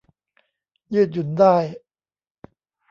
[0.93, 1.55] ยืดหยุ่นได้